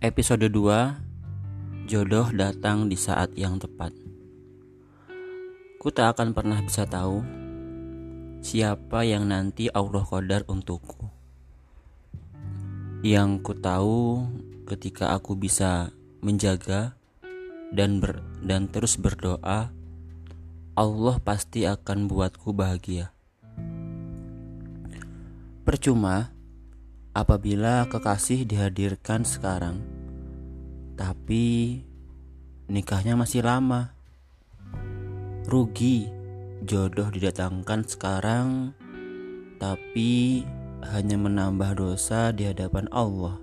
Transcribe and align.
Episode 0.00 0.48
2 0.48 1.84
Jodoh 1.84 2.32
datang 2.32 2.88
di 2.88 2.96
saat 2.96 3.36
yang 3.36 3.60
tepat. 3.60 3.92
Ku 5.76 5.92
tak 5.92 6.16
akan 6.16 6.32
pernah 6.32 6.56
bisa 6.64 6.88
tahu 6.88 7.20
Siapa 8.40 9.04
yang 9.04 9.28
nanti 9.28 9.68
Allah 9.68 10.00
kodar 10.00 10.48
untukku. 10.48 11.04
Yang 13.04 13.44
ku 13.44 13.52
tahu 13.52 14.24
ketika 14.64 15.12
aku 15.12 15.36
bisa 15.36 15.92
menjaga 16.24 16.96
dan 17.68 18.00
ber, 18.00 18.24
dan 18.40 18.72
terus 18.72 18.96
berdoa 18.96 19.68
Allah 20.80 21.16
pasti 21.20 21.68
akan 21.68 22.08
buatku 22.08 22.56
bahagia. 22.56 23.12
Percuma 25.68 26.32
apabila 27.10 27.90
kekasih 27.90 28.46
dihadirkan 28.46 29.26
sekarang, 29.26 29.82
tapi 30.94 31.82
nikahnya 32.70 33.18
masih 33.18 33.42
lama. 33.42 33.90
Rugi 35.50 36.06
jodoh 36.62 37.10
didatangkan 37.10 37.82
sekarang, 37.88 38.76
tapi 39.58 40.44
hanya 40.86 41.16
menambah 41.18 41.74
dosa 41.74 42.30
di 42.30 42.46
hadapan 42.46 42.86
Allah. 42.94 43.42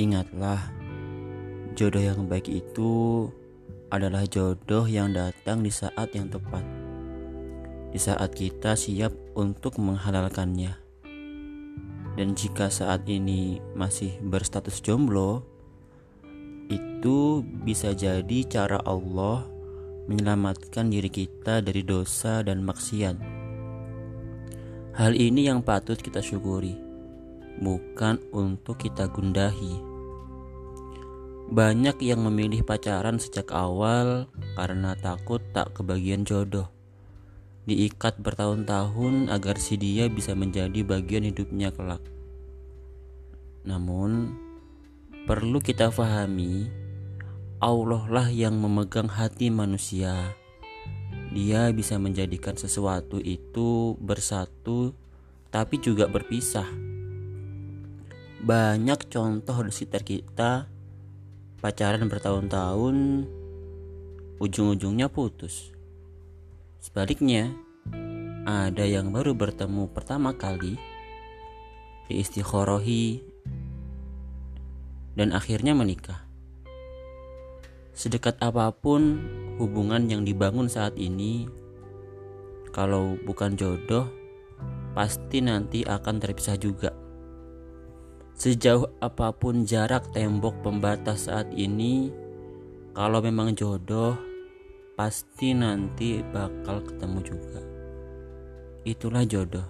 Ingatlah, 0.00 0.72
jodoh 1.76 2.00
yang 2.00 2.24
baik 2.24 2.48
itu 2.48 3.28
adalah 3.92 4.24
jodoh 4.24 4.88
yang 4.88 5.12
datang 5.12 5.60
di 5.60 5.68
saat 5.68 6.08
yang 6.16 6.32
tepat, 6.32 6.64
di 7.92 8.00
saat 8.00 8.32
kita 8.32 8.78
siap 8.78 9.12
untuk 9.36 9.76
menghalalkannya. 9.76 10.87
Dan 12.18 12.34
jika 12.34 12.66
saat 12.66 13.06
ini 13.06 13.62
masih 13.78 14.18
berstatus 14.18 14.82
jomblo, 14.82 15.46
itu 16.66 17.46
bisa 17.62 17.94
jadi 17.94 18.42
cara 18.42 18.82
Allah 18.82 19.46
menyelamatkan 20.10 20.90
diri 20.90 21.14
kita 21.14 21.62
dari 21.62 21.86
dosa 21.86 22.42
dan 22.42 22.66
maksiat. 22.66 23.16
Hal 24.98 25.14
ini 25.14 25.46
yang 25.46 25.62
patut 25.62 25.94
kita 25.94 26.18
syukuri, 26.18 26.74
bukan 27.62 28.18
untuk 28.34 28.82
kita 28.82 29.06
gundahi. 29.06 29.78
Banyak 31.54 32.02
yang 32.02 32.26
memilih 32.26 32.66
pacaran 32.66 33.22
sejak 33.22 33.54
awal 33.54 34.26
karena 34.58 34.98
takut 34.98 35.38
tak 35.54 35.70
kebagian 35.70 36.26
jodoh. 36.26 36.77
Diikat 37.68 38.16
bertahun-tahun 38.24 39.28
agar 39.28 39.60
si 39.60 39.76
dia 39.76 40.08
bisa 40.08 40.32
menjadi 40.32 40.80
bagian 40.88 41.28
hidupnya 41.28 41.68
kelak. 41.68 42.00
Namun, 43.68 44.32
perlu 45.28 45.60
kita 45.60 45.92
fahami, 45.92 46.72
Allah 47.60 48.08
lah 48.08 48.32
yang 48.32 48.56
memegang 48.56 49.12
hati 49.12 49.52
manusia. 49.52 50.32
Dia 51.28 51.68
bisa 51.76 52.00
menjadikan 52.00 52.56
sesuatu 52.56 53.20
itu 53.20 54.00
bersatu, 54.00 54.96
tapi 55.52 55.76
juga 55.76 56.08
berpisah. 56.08 56.64
Banyak 58.48 59.12
contoh 59.12 59.60
di 59.60 59.72
sekitar 59.76 60.08
kita 60.08 60.64
pacaran 61.60 62.08
bertahun-tahun, 62.08 63.28
ujung-ujungnya 64.40 65.12
putus. 65.12 65.76
Sebaliknya, 66.78 67.50
ada 68.46 68.86
yang 68.86 69.10
baru 69.10 69.34
bertemu 69.34 69.90
pertama 69.90 70.30
kali, 70.30 70.78
diistikhorohi, 72.06 73.18
dan 75.18 75.34
akhirnya 75.34 75.74
menikah. 75.74 76.22
Sedekat 77.98 78.38
apa 78.38 78.70
pun 78.70 79.18
hubungan 79.58 80.06
yang 80.06 80.22
dibangun 80.22 80.70
saat 80.70 80.94
ini, 80.94 81.50
kalau 82.70 83.18
bukan 83.26 83.58
jodoh, 83.58 84.06
pasti 84.94 85.42
nanti 85.42 85.82
akan 85.82 86.22
terpisah 86.22 86.54
juga. 86.54 86.94
Sejauh 88.38 88.86
apa 89.02 89.34
pun 89.34 89.66
jarak 89.66 90.14
tembok 90.14 90.62
pembatas 90.62 91.26
saat 91.26 91.50
ini, 91.50 92.14
kalau 92.94 93.18
memang 93.18 93.58
jodoh, 93.58 94.27
pasti 94.98 95.54
nanti 95.54 96.26
bakal 96.34 96.82
ketemu 96.82 97.22
juga. 97.22 97.62
Itulah 98.82 99.22
jodoh. 99.22 99.68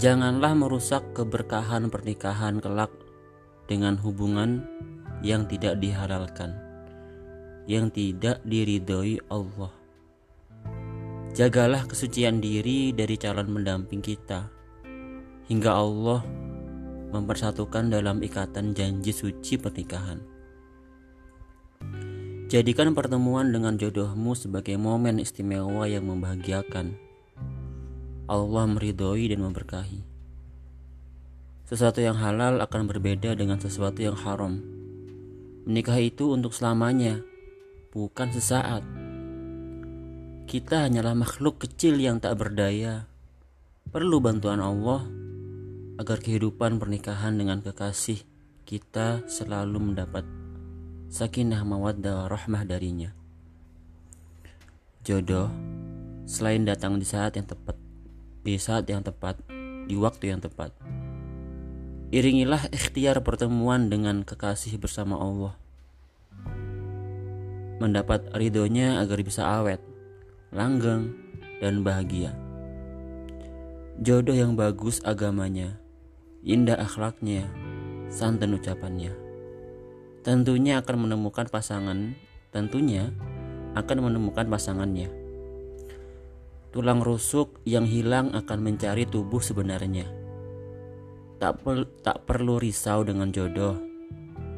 Janganlah 0.00 0.56
merusak 0.56 1.12
keberkahan 1.12 1.92
pernikahan 1.92 2.56
kelak 2.56 2.88
dengan 3.68 4.00
hubungan 4.00 4.64
yang 5.20 5.44
tidak 5.44 5.76
dihalalkan, 5.76 6.56
yang 7.68 7.92
tidak 7.92 8.40
diridhoi 8.48 9.20
Allah. 9.28 9.76
Jagalah 11.36 11.84
kesucian 11.84 12.40
diri 12.40 12.96
dari 12.96 13.20
calon 13.20 13.52
mendamping 13.52 14.00
kita, 14.00 14.48
hingga 15.52 15.68
Allah 15.68 16.24
mempersatukan 17.12 17.92
dalam 17.92 18.24
ikatan 18.24 18.72
janji 18.72 19.12
suci 19.12 19.60
pernikahan. 19.60 20.31
Jadikan 22.52 22.92
pertemuan 22.92 23.48
dengan 23.48 23.80
jodohmu 23.80 24.36
sebagai 24.36 24.76
momen 24.76 25.16
istimewa 25.16 25.88
yang 25.88 26.04
membahagiakan. 26.04 27.00
Allah 28.28 28.64
meridhoi 28.68 29.32
dan 29.32 29.40
memberkahi. 29.40 30.04
Sesuatu 31.64 32.04
yang 32.04 32.12
halal 32.20 32.60
akan 32.60 32.92
berbeda 32.92 33.32
dengan 33.40 33.56
sesuatu 33.56 34.04
yang 34.04 34.12
haram. 34.20 34.60
Menikah 35.64 35.96
itu 35.96 36.36
untuk 36.36 36.52
selamanya, 36.52 37.24
bukan 37.96 38.28
sesaat. 38.36 38.84
Kita 40.44 40.84
hanyalah 40.84 41.16
makhluk 41.16 41.56
kecil 41.64 41.96
yang 41.96 42.20
tak 42.20 42.36
berdaya. 42.36 43.08
Perlu 43.88 44.20
bantuan 44.20 44.60
Allah 44.60 45.08
agar 45.96 46.20
kehidupan 46.20 46.76
pernikahan 46.76 47.32
dengan 47.32 47.64
kekasih 47.64 48.20
kita 48.68 49.24
selalu 49.24 49.96
mendapat 49.96 50.41
sakinah 51.12 51.60
mawaddah 51.68 52.24
rahmah 52.24 52.64
darinya. 52.64 53.12
Jodoh 55.04 55.52
selain 56.24 56.64
datang 56.64 56.96
di 56.96 57.04
saat 57.04 57.36
yang 57.36 57.44
tepat, 57.44 57.76
di 58.40 58.56
saat 58.56 58.88
yang 58.88 59.04
tepat, 59.04 59.36
di 59.84 59.92
waktu 59.92 60.32
yang 60.32 60.40
tepat. 60.40 60.72
Iringilah 62.16 62.72
ikhtiar 62.72 63.20
pertemuan 63.20 63.92
dengan 63.92 64.24
kekasih 64.24 64.80
bersama 64.80 65.20
Allah. 65.20 65.52
Mendapat 67.76 68.32
ridhonya 68.32 69.04
agar 69.04 69.20
bisa 69.20 69.44
awet, 69.44 69.84
langgeng, 70.48 71.12
dan 71.60 71.84
bahagia. 71.84 72.32
Jodoh 74.00 74.32
yang 74.32 74.56
bagus 74.56 75.04
agamanya, 75.04 75.76
indah 76.40 76.80
akhlaknya, 76.80 77.52
santan 78.08 78.56
ucapannya. 78.56 79.21
Tentunya 80.22 80.78
akan 80.78 81.10
menemukan 81.10 81.50
pasangan, 81.50 82.14
tentunya 82.54 83.10
akan 83.74 84.06
menemukan 84.06 84.46
pasangannya. 84.46 85.10
Tulang 86.70 87.02
rusuk 87.02 87.58
yang 87.66 87.90
hilang 87.90 88.30
akan 88.30 88.58
mencari 88.62 89.04
tubuh 89.04 89.44
sebenarnya 89.44 90.08
Tak, 91.42 91.66
per, 91.66 91.84
tak 92.06 92.22
perlu 92.22 92.62
risau 92.62 93.02
dengan 93.02 93.34
jodoh, 93.34 93.76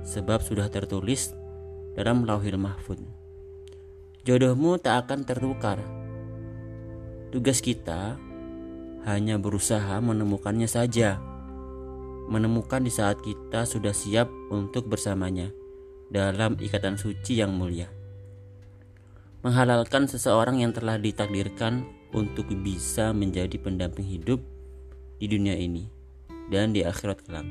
sebab 0.05 0.45
sudah 0.45 0.69
tertulis 0.69 1.33
dalam 1.97 2.29
lauhil 2.29 2.61
mahfud. 2.61 3.01
Jodohmu 4.29 4.77
tak 4.77 5.09
akan 5.09 5.25
tertukar. 5.25 5.81
Tugas 7.33 7.65
kita 7.65 8.21
hanya 9.09 9.41
berusaha 9.41 9.97
menemukannya 10.05 10.69
saja. 10.69 11.34
Menemukan 12.25 12.81
di 12.81 12.93
saat 12.93 13.21
kita 13.21 13.69
sudah 13.69 13.93
siap 13.93 14.33
untuk 14.49 14.89
bersamanya 14.89 15.53
dalam 16.09 16.57
ikatan 16.57 16.97
suci 16.97 17.41
yang 17.41 17.53
mulia. 17.53 17.91
Menghalalkan 19.45 20.09
seseorang 20.09 20.65
yang 20.65 20.73
telah 20.73 20.97
ditakdirkan 20.97 21.85
untuk 22.17 22.49
bisa 22.65 23.13
menjadi 23.13 23.61
pendamping 23.61 24.09
hidup 24.09 24.41
di 25.21 25.27
dunia 25.29 25.53
ini 25.59 25.85
dan 26.49 26.73
di 26.73 26.81
akhirat 26.81 27.21
kelak. 27.29 27.45